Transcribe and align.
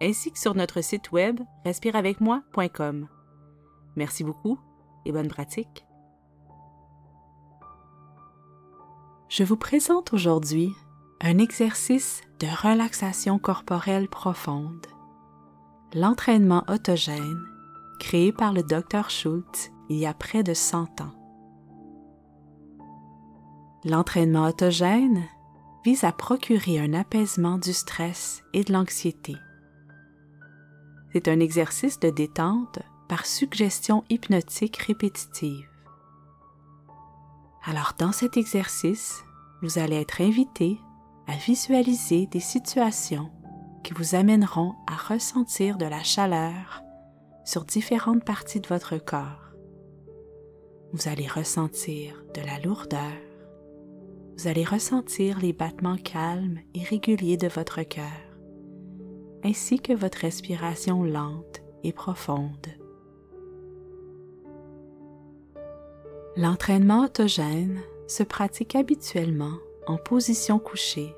ainsi 0.00 0.32
que 0.32 0.38
sur 0.38 0.54
notre 0.54 0.80
site 0.80 1.12
web 1.12 1.40
respireavecmoi.com. 1.64 3.08
Merci 3.96 4.24
beaucoup 4.24 4.58
et 5.04 5.12
bonne 5.12 5.28
pratique. 5.28 5.86
Je 9.28 9.44
vous 9.44 9.56
présente 9.56 10.12
aujourd'hui 10.12 10.72
un 11.20 11.38
exercice 11.38 12.22
de 12.40 12.46
relaxation 12.46 13.38
corporelle 13.38 14.08
profonde, 14.08 14.86
l'entraînement 15.94 16.64
autogène 16.68 17.44
créé 18.00 18.32
par 18.32 18.52
le 18.52 18.62
Dr 18.62 19.10
Schultz 19.10 19.70
il 19.88 19.98
y 19.98 20.06
a 20.06 20.14
près 20.14 20.42
de 20.42 20.54
100 20.54 21.00
ans. 21.02 21.12
L'entraînement 23.84 24.48
autogène 24.48 25.22
vise 25.84 26.04
à 26.04 26.12
procurer 26.12 26.78
un 26.80 26.92
apaisement 26.92 27.58
du 27.58 27.72
stress 27.72 28.42
et 28.52 28.64
de 28.64 28.72
l'anxiété. 28.72 29.36
C'est 31.12 31.28
un 31.28 31.40
exercice 31.40 31.98
de 31.98 32.10
détente 32.10 32.78
par 33.08 33.26
suggestion 33.26 34.04
hypnotique 34.08 34.76
répétitive. 34.76 35.68
Alors 37.64 37.94
dans 37.98 38.12
cet 38.12 38.36
exercice, 38.36 39.24
vous 39.62 39.78
allez 39.78 39.96
être 39.96 40.20
invité 40.20 40.78
à 41.26 41.36
visualiser 41.36 42.26
des 42.26 42.40
situations 42.40 43.30
qui 43.82 43.92
vous 43.94 44.14
amèneront 44.14 44.74
à 44.86 44.96
ressentir 44.96 45.76
de 45.76 45.84
la 45.84 46.02
chaleur 46.02 46.82
sur 47.44 47.64
différentes 47.64 48.24
parties 48.24 48.60
de 48.60 48.68
votre 48.68 48.98
corps. 48.98 49.54
Vous 50.92 51.08
allez 51.08 51.26
ressentir 51.26 52.22
de 52.34 52.40
la 52.40 52.58
lourdeur, 52.60 53.12
vous 54.36 54.48
allez 54.48 54.64
ressentir 54.64 55.38
les 55.38 55.52
battements 55.52 55.98
calmes 55.98 56.60
et 56.74 56.82
réguliers 56.82 57.36
de 57.36 57.48
votre 57.48 57.82
cœur, 57.82 58.29
ainsi 59.44 59.80
que 59.80 59.92
votre 59.92 60.18
respiration 60.18 61.02
lente 61.02 61.62
et 61.82 61.92
profonde. 61.92 62.66
L'entraînement 66.36 67.04
autogène 67.04 67.80
se 68.06 68.22
pratique 68.22 68.74
habituellement 68.74 69.56
en 69.86 69.96
position 69.96 70.58
couchée, 70.58 71.14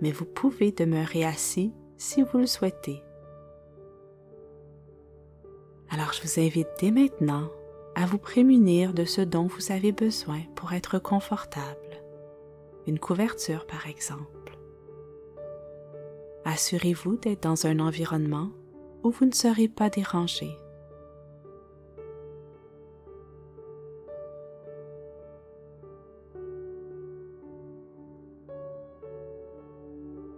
mais 0.00 0.12
vous 0.12 0.24
pouvez 0.24 0.72
demeurer 0.72 1.24
assis 1.24 1.72
si 1.96 2.22
vous 2.22 2.38
le 2.38 2.46
souhaitez. 2.46 3.02
Alors 5.90 6.12
je 6.12 6.22
vous 6.22 6.40
invite 6.40 6.68
dès 6.80 6.90
maintenant 6.90 7.50
à 7.94 8.06
vous 8.06 8.18
prémunir 8.18 8.94
de 8.94 9.04
ce 9.04 9.20
dont 9.20 9.46
vous 9.46 9.72
avez 9.72 9.92
besoin 9.92 10.40
pour 10.54 10.72
être 10.72 10.98
confortable 10.98 11.92
une 12.86 12.98
couverture 12.98 13.66
par 13.66 13.86
exemple. 13.86 14.41
Assurez-vous 16.44 17.16
d'être 17.16 17.42
dans 17.44 17.66
un 17.66 17.78
environnement 17.78 18.50
où 19.04 19.10
vous 19.10 19.26
ne 19.26 19.32
serez 19.32 19.68
pas 19.68 19.90
dérangé. 19.90 20.48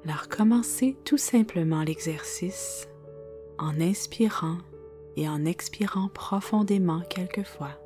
Alors 0.04 0.28
commencez 0.28 0.96
tout 1.04 1.16
simplement 1.16 1.82
l'exercice 1.82 2.86
en 3.58 3.80
inspirant 3.80 4.58
et 5.16 5.28
en 5.28 5.46
expirant 5.46 6.08
profondément 6.08 7.00
quelquefois. 7.08 7.83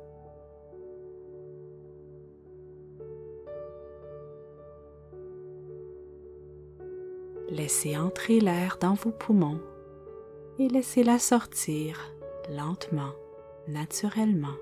Laissez 7.51 7.97
entrer 7.97 8.39
l'air 8.39 8.77
dans 8.79 8.93
vos 8.93 9.11
poumons 9.11 9.59
et 10.59 10.67
laissez-la 10.67 11.17
sortir 11.17 12.13
lentement, 12.49 13.13
naturellement. 13.67 14.55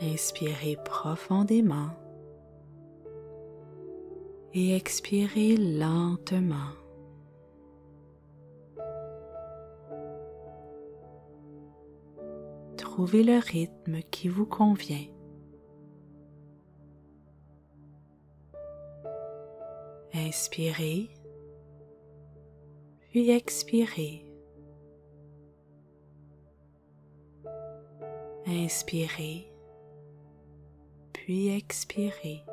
Inspirez 0.00 0.76
profondément 0.84 1.90
et 4.54 4.74
expirez 4.74 5.56
lentement. 5.56 6.85
Trouvez 12.96 13.24
le 13.24 13.38
rythme 13.38 14.00
qui 14.10 14.26
vous 14.26 14.46
convient. 14.46 15.06
Inspirez, 20.14 21.10
puis 23.10 23.28
expirez. 23.28 24.24
Inspirez, 28.46 29.52
puis 31.12 31.48
expirez. 31.48 32.46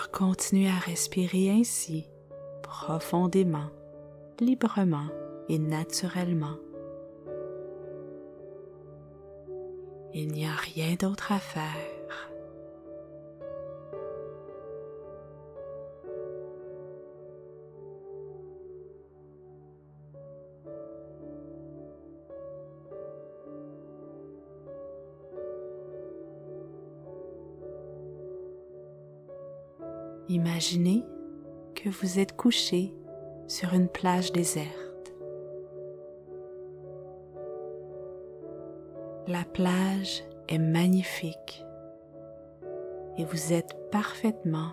Alors 0.00 0.12
continuez 0.12 0.68
à 0.70 0.78
respirer 0.78 1.50
ainsi, 1.50 2.08
profondément, 2.62 3.68
librement 4.40 5.08
et 5.50 5.58
naturellement. 5.58 6.56
Il 10.14 10.28
n'y 10.28 10.46
a 10.46 10.54
rien 10.54 10.94
d'autre 10.94 11.32
à 11.32 11.38
faire. 11.38 11.99
Imaginez 30.30 31.04
que 31.74 31.88
vous 31.88 32.20
êtes 32.20 32.36
couché 32.36 32.94
sur 33.48 33.74
une 33.74 33.88
plage 33.88 34.30
déserte. 34.30 35.12
La 39.26 39.42
plage 39.42 40.22
est 40.48 40.60
magnifique 40.60 41.64
et 43.18 43.24
vous 43.24 43.52
êtes 43.52 43.90
parfaitement 43.90 44.70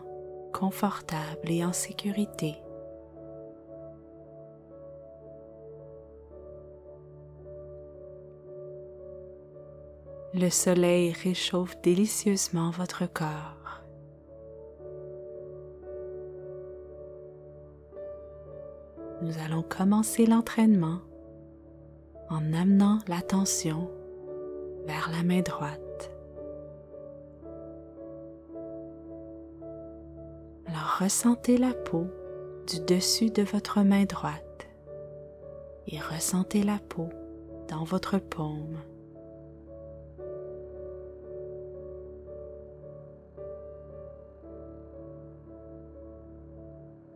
confortable 0.54 1.50
et 1.50 1.66
en 1.66 1.74
sécurité. 1.74 2.54
Le 10.36 10.52
soleil 10.52 11.14
réchauffe 11.14 11.82
délicieusement 11.82 12.70
votre 12.70 13.12
corps. 13.12 13.57
nous 19.28 19.38
allons 19.44 19.62
commencer 19.62 20.26
l'entraînement 20.26 21.00
en 22.30 22.54
amenant 22.54 23.00
l'attention 23.10 23.92
vers 24.86 25.10
la 25.12 25.22
main 25.22 25.42
droite. 25.42 26.12
Alors 30.66 31.00
ressentez 31.02 31.58
la 31.58 31.74
peau 31.74 32.08
du 32.68 32.80
dessus 32.86 33.30
de 33.30 33.44
votre 33.44 33.82
main 33.82 34.06
droite 34.06 34.70
et 35.88 36.00
ressentez 36.00 36.64
la 36.64 36.80
peau 36.80 37.10
dans 37.68 37.84
votre 37.84 38.20
paume. 38.20 38.78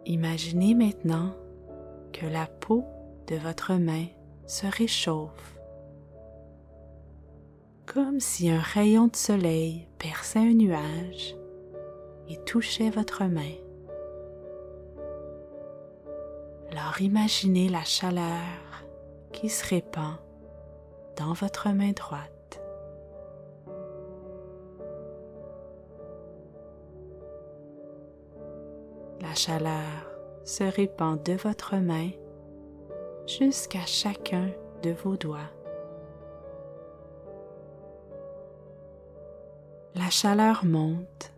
Imaginez 0.05 0.75
maintenant 0.75 1.33
la 2.27 2.47
peau 2.47 2.85
de 3.27 3.35
votre 3.35 3.73
main 3.73 4.05
se 4.45 4.67
réchauffe, 4.67 5.57
comme 7.85 8.19
si 8.19 8.49
un 8.49 8.59
rayon 8.59 9.07
de 9.07 9.15
soleil 9.15 9.87
perçait 9.97 10.39
un 10.39 10.53
nuage 10.53 11.35
et 12.27 12.37
touchait 12.45 12.89
votre 12.89 13.23
main. 13.25 13.53
Alors 16.71 17.01
imaginez 17.01 17.69
la 17.69 17.83
chaleur 17.83 18.85
qui 19.33 19.49
se 19.49 19.67
répand 19.67 20.15
dans 21.17 21.33
votre 21.33 21.69
main 21.69 21.91
droite. 21.91 22.61
La 29.21 29.35
chaleur 29.35 30.10
se 30.43 30.63
répand 30.63 31.21
de 31.23 31.33
votre 31.33 31.75
main 31.75 32.09
jusqu'à 33.27 33.85
chacun 33.85 34.49
de 34.83 34.91
vos 34.91 35.15
doigts. 35.15 35.51
La 39.95 40.09
chaleur 40.09 40.65
monte 40.65 41.33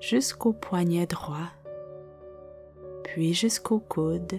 jusqu'au 0.00 0.52
poignet 0.52 1.06
droit, 1.06 1.50
puis 3.04 3.34
jusqu'au 3.34 3.78
coude, 3.78 4.34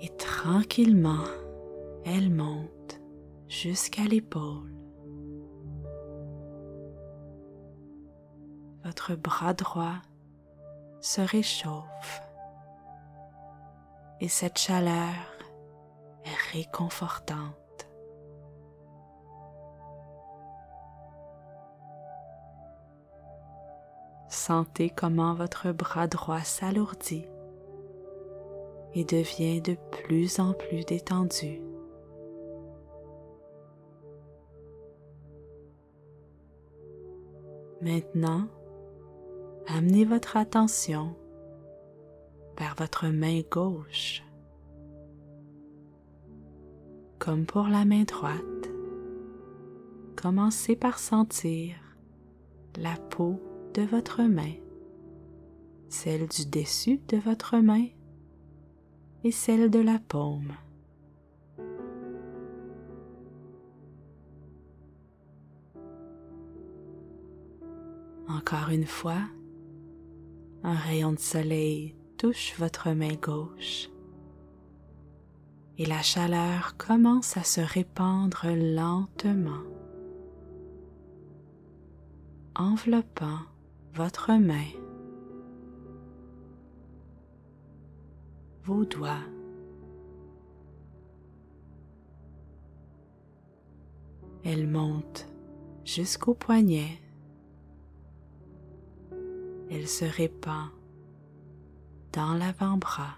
et 0.00 0.08
tranquillement, 0.16 1.24
elle 2.04 2.30
monte 2.30 3.00
jusqu'à 3.48 4.02
l'épaule. 4.02 4.70
Votre 8.84 9.14
bras 9.14 9.54
droit 9.54 9.96
se 11.04 11.20
réchauffe 11.20 12.22
et 14.20 14.28
cette 14.28 14.56
chaleur 14.56 15.12
est 16.24 16.56
réconfortante. 16.56 17.90
Sentez 24.30 24.88
comment 24.88 25.34
votre 25.34 25.72
bras 25.72 26.06
droit 26.06 26.40
s'alourdit 26.40 27.26
et 28.94 29.04
devient 29.04 29.60
de 29.60 29.76
plus 29.90 30.40
en 30.40 30.54
plus 30.54 30.86
détendu. 30.86 31.60
Maintenant, 37.82 38.48
amenez 39.66 40.04
votre 40.04 40.36
attention 40.36 41.16
vers 42.58 42.74
votre 42.78 43.08
main 43.08 43.40
gauche. 43.50 44.22
Comme 47.18 47.46
pour 47.46 47.68
la 47.68 47.84
main 47.84 48.04
droite, 48.04 48.70
commencez 50.16 50.76
par 50.76 50.98
sentir 50.98 51.74
la 52.76 52.96
peau 52.96 53.40
de 53.74 53.82
votre 53.82 54.22
main, 54.22 54.52
celle 55.88 56.28
du 56.28 56.46
dessus 56.46 57.00
de 57.08 57.16
votre 57.16 57.58
main 57.58 57.86
et 59.24 59.30
celle 59.30 59.70
de 59.70 59.80
la 59.80 59.98
paume. 59.98 60.52
Encore 68.28 68.70
une 68.70 68.86
fois, 68.86 69.20
un 70.64 70.74
rayon 70.74 71.12
de 71.12 71.18
soleil 71.18 71.94
touche 72.16 72.54
votre 72.58 72.90
main 72.92 73.14
gauche. 73.20 73.90
Et 75.76 75.84
la 75.84 76.00
chaleur 76.00 76.76
commence 76.78 77.36
à 77.36 77.42
se 77.42 77.60
répandre 77.60 78.46
lentement, 78.46 79.62
enveloppant 82.54 83.40
votre 83.92 84.32
main, 84.32 84.68
vos 88.64 88.84
doigts, 88.86 89.18
elle 94.44 94.68
monte 94.68 95.28
jusqu'au 95.84 96.34
poignet, 96.34 97.00
elle 99.70 99.88
se 99.88 100.04
répand 100.04 100.68
dans 102.12 102.34
l'avant-bras. 102.34 103.16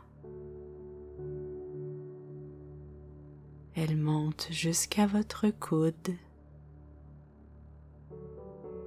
Elle 3.74 3.96
monte 3.96 4.48
jusqu'à 4.50 5.06
votre 5.06 5.50
coude 5.50 6.16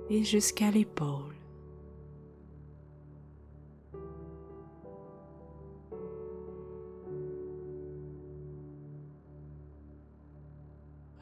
et 0.09 0.23
jusqu'à 0.23 0.71
l'épaule. 0.71 1.35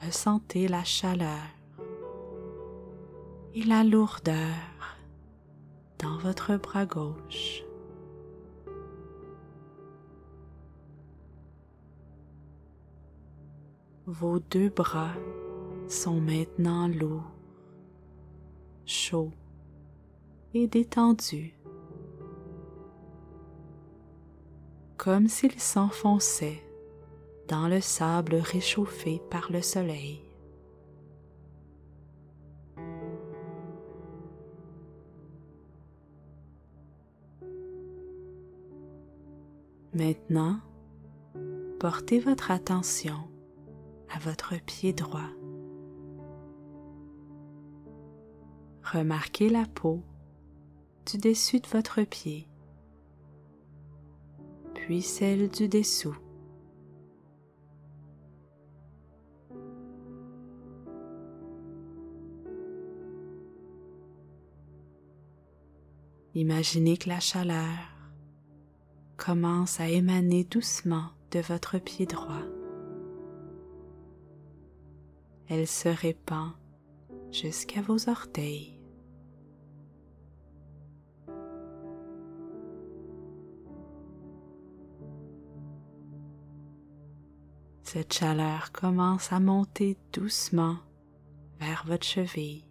Ressentez 0.01 0.69
la 0.69 0.85
chaleur 0.85 1.41
et 3.53 3.63
la 3.63 3.83
lourdeur 3.83 4.96
dans 5.99 6.17
votre 6.17 6.57
bras 6.57 6.85
gauche. 6.85 7.63
Vos 14.05 14.39
deux 14.39 14.69
bras 14.69 15.13
sont 15.87 16.21
maintenant 16.21 16.87
lourds, 16.87 17.31
chauds 18.85 19.33
et 20.53 20.67
détendus, 20.67 21.53
comme 24.95 25.27
s'ils 25.27 25.59
s'enfonçaient 25.59 26.63
dans 27.47 27.67
le 27.67 27.81
sable 27.81 28.35
réchauffé 28.35 29.21
par 29.29 29.51
le 29.51 29.61
soleil. 29.61 30.26
Maintenant, 39.97 40.59
portez 41.79 42.19
votre 42.19 42.51
attention 42.51 43.17
à 44.13 44.19
votre 44.19 44.53
pied 44.63 44.93
droit. 44.93 45.31
Remarquez 48.83 49.49
la 49.49 49.65
peau 49.65 50.03
du 51.07 51.17
dessus 51.17 51.61
de 51.61 51.67
votre 51.69 52.03
pied, 52.03 52.47
puis 54.75 55.01
celle 55.01 55.49
du 55.49 55.67
dessous. 55.67 56.15
Imaginez 66.35 66.97
que 66.97 67.09
la 67.09 67.19
chaleur 67.19 67.96
commence 69.27 69.81
à 69.81 69.89
émaner 69.89 70.45
doucement 70.45 71.09
de 71.31 71.41
votre 71.41 71.79
pied 71.79 72.05
droit. 72.05 72.45
Elle 75.49 75.67
se 75.67 75.89
répand 75.89 76.53
jusqu'à 77.29 77.81
vos 77.81 78.07
orteils. 78.07 78.79
Cette 87.83 88.13
chaleur 88.13 88.71
commence 88.71 89.33
à 89.33 89.41
monter 89.41 89.97
doucement 90.13 90.77
vers 91.59 91.83
votre 91.85 92.05
cheville. 92.05 92.66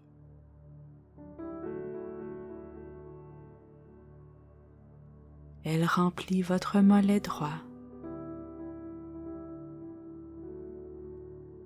Elle 5.69 5.85
remplit 5.85 6.43
votre 6.43 6.79
mollet 6.79 7.19
droit. 7.19 7.59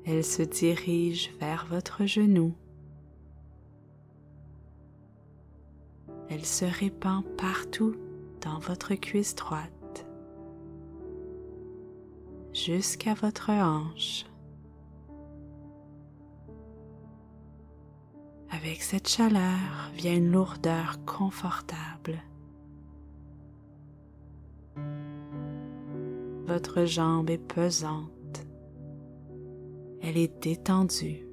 Elle 0.06 0.24
se 0.24 0.40
dirige 0.40 1.30
vers 1.38 1.66
votre 1.66 2.06
genou. 2.06 2.54
Elle 6.30 6.46
se 6.46 6.64
répand 6.64 7.22
partout 7.36 7.94
dans 8.40 8.58
votre 8.58 8.94
cuisse 8.94 9.34
droite, 9.34 10.06
jusqu'à 12.54 13.12
votre 13.12 13.50
hanche. 13.50 14.24
Avec 18.48 18.80
cette 18.80 19.08
chaleur 19.08 19.90
vient 19.94 20.16
une 20.16 20.32
lourdeur 20.32 21.04
confortable 21.04 22.22
Votre 26.50 26.84
jambe 26.84 27.30
est 27.30 27.38
pesante. 27.38 28.44
Elle 30.02 30.16
est 30.16 30.42
détendue. 30.42 31.24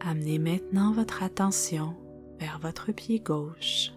Amenez 0.00 0.38
maintenant 0.38 0.92
votre 0.92 1.22
attention 1.22 1.94
vers 2.40 2.58
votre 2.58 2.90
pied 2.92 3.20
gauche. 3.20 3.92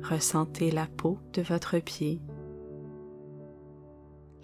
Ressentez 0.00 0.70
la 0.70 0.86
peau 0.86 1.18
de 1.32 1.42
votre 1.42 1.80
pied, 1.80 2.20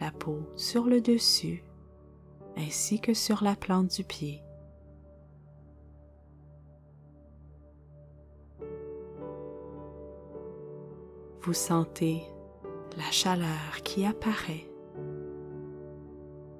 la 0.00 0.10
peau 0.10 0.40
sur 0.56 0.86
le 0.86 1.00
dessus 1.00 1.62
ainsi 2.56 3.00
que 3.00 3.14
sur 3.14 3.42
la 3.42 3.56
plante 3.56 3.94
du 3.96 4.04
pied. 4.04 4.42
Vous 11.42 11.54
sentez 11.54 12.22
la 12.96 13.10
chaleur 13.10 13.82
qui 13.82 14.06
apparaît 14.06 14.68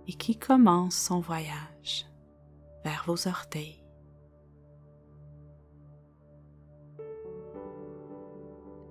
et 0.09 0.13
qui 0.15 0.37
commence 0.37 0.97
son 0.97 1.21
voyage 1.21 2.07
vers 2.85 3.05
vos 3.07 3.29
orteils. 3.29 3.85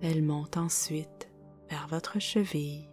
Elle 0.01 0.23
monte 0.23 0.57
ensuite 0.57 1.29
vers 1.69 1.87
votre 1.87 2.19
cheville. 2.19 2.90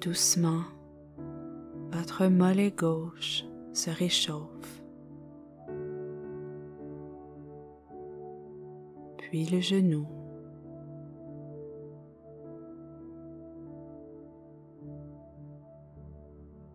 Doucement, 0.00 0.64
votre 1.92 2.26
mollet 2.26 2.72
gauche 2.72 3.44
se 3.72 3.90
réchauffe. 3.90 4.82
Puis 9.18 9.44
le 9.44 9.60
genou. 9.60 10.04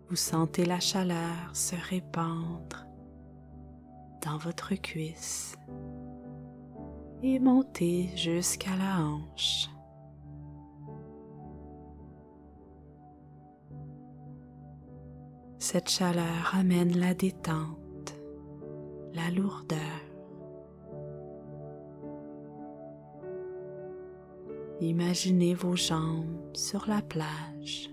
Vous 0.08 0.16
sentez 0.16 0.64
la 0.64 0.80
chaleur 0.80 1.54
se 1.54 1.76
répandre 1.90 2.88
dans 4.24 4.38
votre 4.38 4.76
cuisse 4.76 5.58
et 7.22 7.38
monter 7.40 8.12
jusqu'à 8.16 8.78
la 8.78 9.04
hanche. 9.04 9.70
Cette 15.72 15.90
chaleur 15.92 16.56
amène 16.56 16.98
la 16.98 17.14
détente, 17.14 18.16
la 19.14 19.30
lourdeur. 19.30 19.78
Imaginez 24.82 25.54
vos 25.54 25.76
jambes 25.76 26.56
sur 26.56 26.88
la 26.88 27.04
plage. 27.04 27.92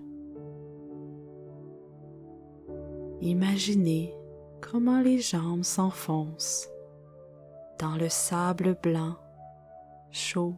Imaginez 3.21 4.15
comment 4.63 5.03
les 5.03 5.19
jambes 5.19 5.63
s'enfoncent 5.63 6.71
dans 7.79 7.97
le 7.97 8.09
sable 8.09 8.79
blanc, 8.83 9.17
chaud 10.13 10.55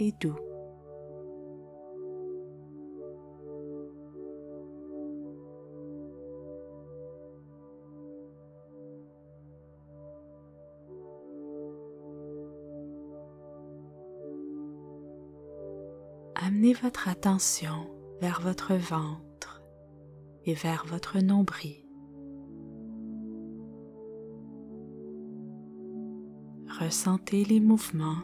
et 0.00 0.10
doux. 0.20 0.47
Amenez 16.48 16.72
votre 16.72 17.10
attention 17.10 17.90
vers 18.22 18.40
votre 18.40 18.72
ventre 18.72 19.62
et 20.46 20.54
vers 20.54 20.86
votre 20.86 21.18
nombril. 21.18 21.84
Ressentez 26.80 27.44
les 27.44 27.60
mouvements 27.60 28.22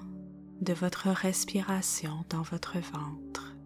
de 0.62 0.72
votre 0.72 1.10
respiration 1.10 2.24
dans 2.30 2.40
votre 2.40 2.78
ventre. 2.78 3.58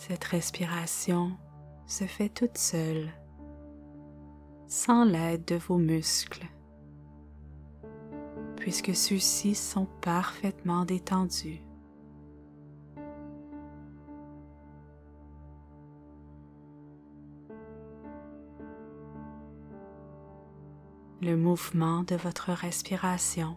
Cette 0.00 0.24
respiration 0.24 1.36
se 1.88 2.04
fait 2.04 2.28
toute 2.28 2.56
seule, 2.56 3.08
sans 4.68 5.04
l'aide 5.04 5.44
de 5.44 5.56
vos 5.56 5.78
muscles, 5.78 6.46
puisque 8.54 8.94
ceux-ci 8.94 9.56
sont 9.56 9.88
parfaitement 10.00 10.84
détendus. 10.84 11.62
le 21.20 21.36
mouvement 21.36 22.04
de 22.04 22.14
votre 22.14 22.52
respiration 22.52 23.56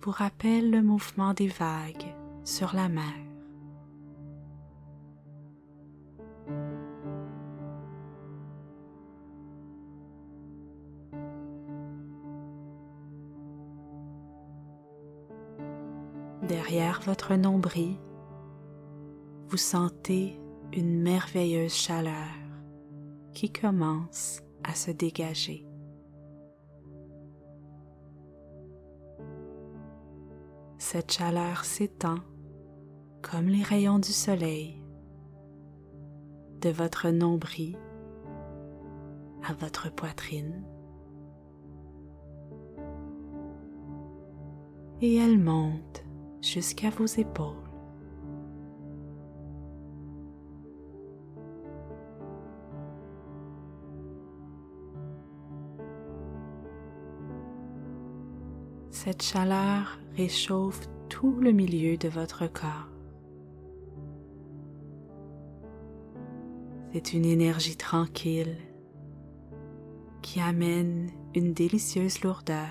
vous 0.00 0.12
rappelle 0.12 0.70
le 0.70 0.80
mouvement 0.80 1.34
des 1.34 1.48
vagues 1.48 2.14
sur 2.44 2.74
la 2.74 2.88
mer. 2.88 3.31
Derrière 16.42 17.00
votre 17.06 17.34
nombril, 17.36 17.96
vous 19.46 19.56
sentez 19.56 20.40
une 20.72 21.00
merveilleuse 21.00 21.72
chaleur 21.72 22.34
qui 23.32 23.52
commence 23.52 24.42
à 24.64 24.74
se 24.74 24.90
dégager. 24.90 25.64
Cette 30.78 31.12
chaleur 31.12 31.64
s'étend 31.64 32.18
comme 33.22 33.46
les 33.46 33.62
rayons 33.62 34.00
du 34.00 34.12
soleil 34.12 34.82
de 36.60 36.70
votre 36.70 37.08
nombril 37.10 37.78
à 39.48 39.52
votre 39.54 39.94
poitrine 39.94 40.64
et 45.00 45.16
elle 45.16 45.38
monte 45.38 46.01
jusqu'à 46.42 46.90
vos 46.90 47.06
épaules. 47.06 47.56
Cette 58.90 59.22
chaleur 59.22 59.98
réchauffe 60.16 60.88
tout 61.08 61.36
le 61.40 61.52
milieu 61.52 61.96
de 61.96 62.08
votre 62.08 62.46
corps. 62.46 62.88
C'est 66.92 67.14
une 67.14 67.24
énergie 67.24 67.76
tranquille 67.76 68.58
qui 70.20 70.40
amène 70.40 71.10
une 71.34 71.52
délicieuse 71.52 72.22
lourdeur. 72.22 72.68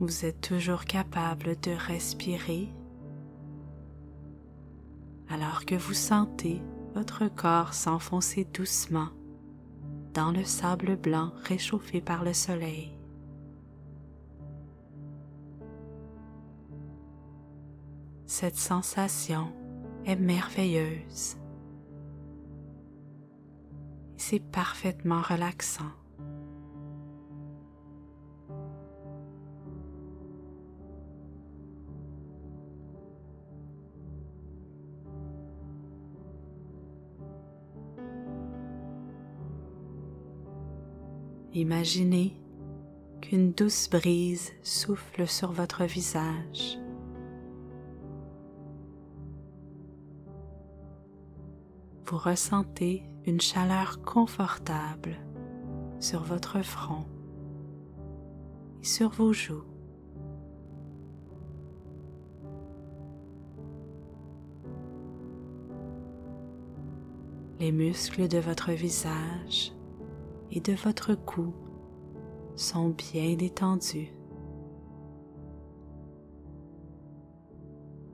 Vous 0.00 0.24
êtes 0.24 0.40
toujours 0.40 0.86
capable 0.86 1.60
de 1.60 1.72
respirer 1.72 2.72
alors 5.28 5.66
que 5.66 5.74
vous 5.74 5.92
sentez 5.92 6.62
votre 6.94 7.28
corps 7.28 7.74
s'enfoncer 7.74 8.46
doucement 8.46 9.10
dans 10.14 10.32
le 10.32 10.42
sable 10.42 10.96
blanc 10.96 11.32
réchauffé 11.44 12.00
par 12.00 12.24
le 12.24 12.32
soleil. 12.32 12.96
Cette 18.24 18.56
sensation 18.56 19.52
est 20.06 20.16
merveilleuse. 20.16 21.36
C'est 24.16 24.40
parfaitement 24.40 25.20
relaxant. 25.20 25.92
Imaginez 41.60 42.34
qu'une 43.20 43.52
douce 43.52 43.90
brise 43.90 44.50
souffle 44.62 45.26
sur 45.26 45.52
votre 45.52 45.84
visage. 45.84 46.78
Vous 52.06 52.16
ressentez 52.16 53.02
une 53.26 53.42
chaleur 53.42 54.00
confortable 54.00 55.18
sur 55.98 56.22
votre 56.22 56.62
front 56.62 57.04
et 58.80 58.86
sur 58.86 59.10
vos 59.10 59.34
joues. 59.34 59.64
Les 67.58 67.70
muscles 67.70 68.28
de 68.28 68.38
votre 68.38 68.72
visage 68.72 69.74
et 70.50 70.60
de 70.60 70.72
votre 70.72 71.14
cou 71.14 71.54
sont 72.56 72.90
bien 72.90 73.34
détendus. 73.36 74.12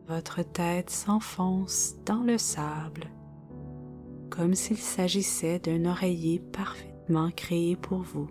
Votre 0.08 0.42
tête 0.42 0.90
s'enfonce 0.90 1.96
dans 2.04 2.22
le 2.22 2.38
sable 2.38 3.10
comme 4.36 4.54
s'il 4.54 4.76
s'agissait 4.76 5.58
d'un 5.58 5.86
oreiller 5.86 6.38
parfaitement 6.38 7.30
créé 7.30 7.74
pour 7.74 8.02
vous. 8.02 8.28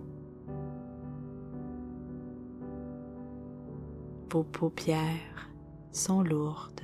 Vos 4.32 4.44
paupières 4.44 5.50
sont 5.92 6.22
lourdes. 6.22 6.82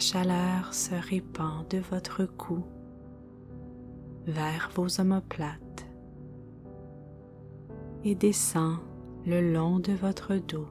Chaleur 0.00 0.72
se 0.72 0.94
répand 0.94 1.68
de 1.68 1.78
votre 1.78 2.24
cou 2.24 2.64
vers 4.26 4.70
vos 4.74 5.00
omoplates 5.00 5.86
et 8.04 8.14
descend 8.14 8.78
le 9.26 9.52
long 9.52 9.78
de 9.78 9.92
votre 9.92 10.36
dos. 10.36 10.68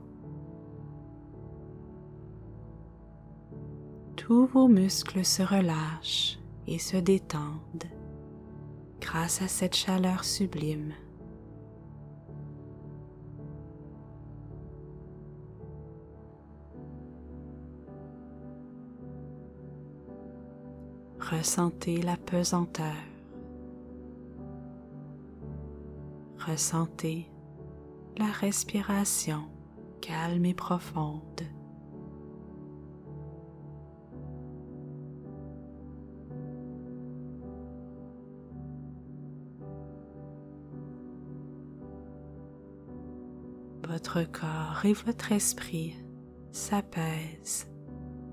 Tous 4.16 4.48
vos 4.48 4.68
muscles 4.68 5.24
se 5.24 5.44
relâchent 5.44 6.40
et 6.68 6.80
se 6.80 6.98
détendent 6.98 7.86
grâce 9.00 9.42
à 9.42 9.48
cette 9.48 9.76
chaleur 9.76 10.24
sublime. 10.24 10.94
Ressentez 21.32 22.02
la 22.02 22.18
pesanteur. 22.18 22.96
Ressentez 26.40 27.30
la 28.18 28.26
respiration 28.26 29.44
calme 30.02 30.46
et 30.46 30.56
profonde. 30.56 31.22
Votre 43.88 44.24
corps 44.24 44.84
et 44.84 44.94
votre 44.94 45.32
esprit 45.32 45.96
s'apaisent 46.52 47.68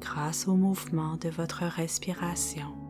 grâce 0.00 0.48
au 0.48 0.54
mouvement 0.54 1.16
de 1.16 1.28
votre 1.28 1.64
respiration. 1.64 2.85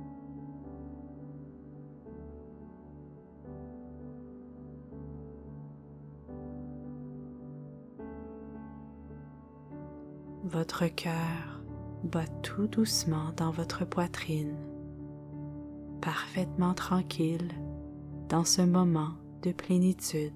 Votre 10.57 10.87
cœur 10.87 11.61
bat 12.03 12.27
tout 12.43 12.67
doucement 12.67 13.31
dans 13.37 13.51
votre 13.51 13.85
poitrine, 13.85 14.57
parfaitement 16.01 16.73
tranquille 16.73 17.53
dans 18.31 18.47
ce 18.47 18.63
moment 18.63 19.11
de 19.43 19.53
plénitude. 19.53 20.33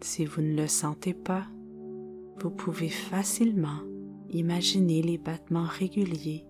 Si 0.00 0.24
vous 0.24 0.42
ne 0.42 0.56
le 0.56 0.66
sentez 0.66 1.14
pas, 1.14 1.46
vous 2.40 2.50
pouvez 2.50 2.88
facilement 2.88 3.82
imaginer 4.30 5.00
les 5.00 5.16
battements 5.16 5.68
réguliers 5.68 6.44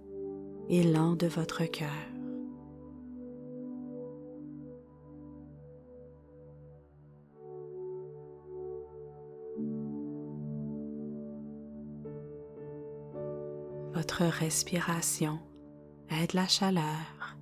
élan 0.68 1.14
de 1.16 1.26
votre 1.26 1.64
cœur. 1.64 1.88
Votre 13.94 14.24
respiration 14.24 15.38
aide 16.10 16.34
la 16.34 16.46
chaleur 16.46 17.36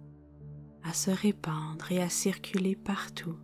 à 0.84 0.92
se 0.92 1.10
répandre 1.10 1.90
et 1.90 2.02
à 2.02 2.08
circuler 2.08 2.76
partout, 2.76 3.36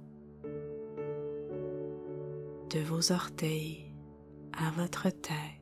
de 2.70 2.80
vos 2.80 3.12
orteils 3.12 3.92
à 4.52 4.70
votre 4.72 5.08
tête. 5.10 5.57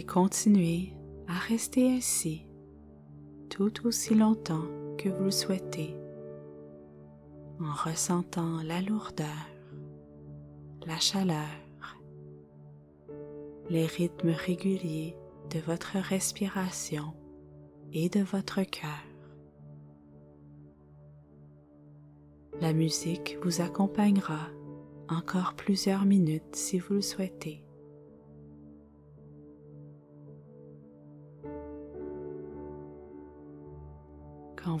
Pouvez 0.00 0.06
continuer 0.06 0.92
à 1.28 1.38
rester 1.38 1.90
ainsi 1.90 2.46
tout 3.48 3.86
aussi 3.86 4.14
longtemps 4.14 4.64
que 4.96 5.08
vous 5.08 5.24
le 5.24 5.30
souhaitez 5.30 5.94
en 7.60 7.72
ressentant 7.72 8.62
la 8.62 8.80
lourdeur, 8.80 9.26
la 10.86 10.98
chaleur, 10.98 11.48
les 13.68 13.86
rythmes 13.86 14.30
réguliers 14.30 15.16
de 15.50 15.58
votre 15.60 15.98
respiration 15.98 17.12
et 17.92 18.08
de 18.08 18.20
votre 18.20 18.62
cœur. 18.62 19.04
La 22.60 22.72
musique 22.72 23.36
vous 23.42 23.60
accompagnera 23.60 24.48
encore 25.08 25.54
plusieurs 25.54 26.04
minutes 26.04 26.54
si 26.54 26.78
vous 26.78 26.94
le 26.94 27.02
souhaitez. 27.02 27.64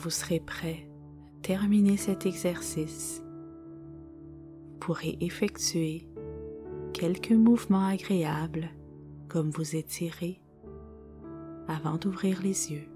Vous 0.00 0.10
serez 0.10 0.40
prêt 0.40 0.88
à 1.26 1.42
terminer 1.42 1.98
cet 1.98 2.24
exercice, 2.24 3.22
vous 3.22 4.78
pourrez 4.78 5.18
effectuer 5.20 6.08
quelques 6.94 7.32
mouvements 7.32 7.86
agréables 7.86 8.70
comme 9.28 9.50
vous 9.50 9.76
étirer 9.76 10.40
avant 11.68 11.98
d'ouvrir 11.98 12.40
les 12.42 12.72
yeux. 12.72 12.88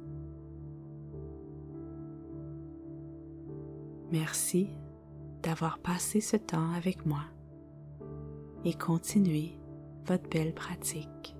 Merci 4.10 4.70
d'avoir 5.42 5.78
passé 5.78 6.22
ce 6.22 6.38
temps 6.38 6.72
avec 6.72 7.04
moi 7.04 7.24
et 8.64 8.72
continuez 8.72 9.58
votre 10.06 10.28
belle 10.30 10.54
pratique. 10.54 11.34